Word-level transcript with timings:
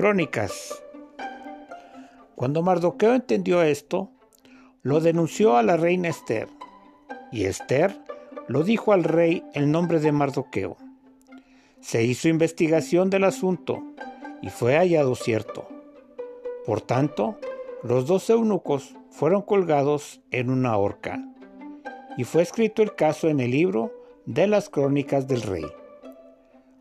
Crónicas. 0.00 0.82
Cuando 2.34 2.62
Mardoqueo 2.62 3.12
entendió 3.12 3.60
esto, 3.60 4.10
lo 4.80 5.00
denunció 5.00 5.58
a 5.58 5.62
la 5.62 5.76
reina 5.76 6.08
Esther, 6.08 6.48
y 7.30 7.44
Esther 7.44 8.00
lo 8.48 8.62
dijo 8.62 8.94
al 8.94 9.04
rey 9.04 9.44
en 9.52 9.70
nombre 9.70 10.00
de 10.00 10.10
Mardoqueo. 10.10 10.78
Se 11.82 12.02
hizo 12.02 12.30
investigación 12.30 13.10
del 13.10 13.24
asunto 13.24 13.82
y 14.40 14.48
fue 14.48 14.78
hallado 14.78 15.14
cierto. 15.14 15.68
Por 16.64 16.80
tanto, 16.80 17.38
los 17.82 18.06
dos 18.06 18.30
eunucos 18.30 18.96
fueron 19.10 19.42
colgados 19.42 20.22
en 20.30 20.48
una 20.48 20.78
horca, 20.78 21.22
y 22.16 22.24
fue 22.24 22.40
escrito 22.40 22.80
el 22.80 22.94
caso 22.94 23.28
en 23.28 23.38
el 23.38 23.50
libro 23.50 23.92
de 24.24 24.46
las 24.46 24.70
crónicas 24.70 25.28
del 25.28 25.42
rey. 25.42 25.66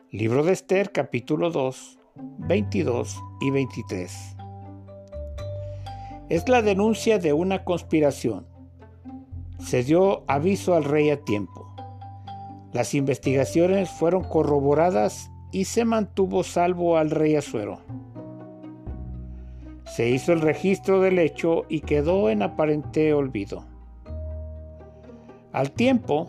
Libro 0.09 0.45
de 0.45 0.53
Esther 0.53 0.93
capítulo 0.93 1.51
2 1.51 1.98
22 2.37 3.21
y 3.41 3.51
23. 3.51 4.35
Es 6.29 6.47
la 6.47 6.61
denuncia 6.61 7.19
de 7.19 7.33
una 7.33 7.63
conspiración. 7.63 8.45
Se 9.59 9.83
dio 9.83 10.23
aviso 10.27 10.75
al 10.75 10.83
rey 10.83 11.09
a 11.09 11.23
tiempo. 11.23 11.73
Las 12.71 12.93
investigaciones 12.93 13.89
fueron 13.89 14.23
corroboradas 14.23 15.31
y 15.51 15.65
se 15.65 15.85
mantuvo 15.85 16.43
salvo 16.43 16.97
al 16.97 17.09
rey 17.09 17.35
Azuero. 17.35 17.79
Se 19.85 20.07
hizo 20.09 20.33
el 20.33 20.41
registro 20.41 21.01
del 21.01 21.17
hecho 21.17 21.63
y 21.67 21.81
quedó 21.81 22.29
en 22.29 22.43
aparente 22.43 23.13
olvido. 23.13 23.65
Al 25.51 25.71
tiempo, 25.71 26.27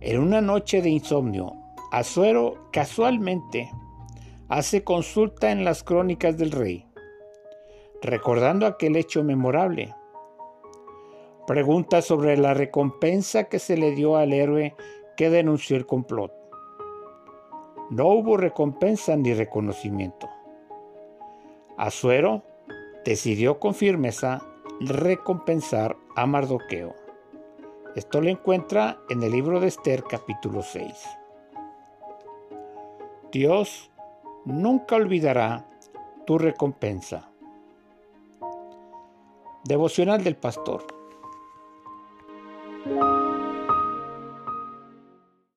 en 0.00 0.20
una 0.20 0.40
noche 0.40 0.80
de 0.80 0.90
insomnio, 0.90 1.54
Azuero 1.90 2.68
casualmente 2.72 3.70
hace 4.48 4.84
consulta 4.84 5.50
en 5.50 5.64
las 5.64 5.82
crónicas 5.82 6.36
del 6.36 6.50
rey, 6.50 6.86
recordando 8.02 8.66
aquel 8.66 8.96
hecho 8.96 9.24
memorable. 9.24 9.94
Pregunta 11.46 12.02
sobre 12.02 12.36
la 12.36 12.54
recompensa 12.54 13.44
que 13.44 13.58
se 13.58 13.76
le 13.76 13.92
dio 13.92 14.16
al 14.16 14.32
héroe 14.32 14.74
que 15.16 15.30
denunció 15.30 15.76
el 15.76 15.86
complot. 15.86 16.32
No 17.90 18.08
hubo 18.08 18.36
recompensa 18.36 19.16
ni 19.16 19.34
reconocimiento. 19.34 20.28
Azuero 21.76 22.42
decidió 23.04 23.58
con 23.58 23.74
firmeza 23.74 24.42
recompensar 24.80 25.96
a 26.16 26.26
Mardoqueo. 26.26 26.94
Esto 27.94 28.20
lo 28.20 28.28
encuentra 28.28 28.98
en 29.08 29.22
el 29.22 29.32
libro 29.32 29.60
de 29.60 29.68
Esther 29.68 30.02
capítulo 30.04 30.62
6. 30.62 30.84
Dios 33.30 33.90
nunca 34.44 34.96
olvidará 34.96 35.64
tu 36.26 36.38
recompensa. 36.38 37.28
Devocional 39.64 40.22
del 40.22 40.36
Pastor. 40.36 41.03